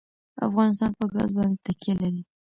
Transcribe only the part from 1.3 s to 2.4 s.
باندې تکیه لري.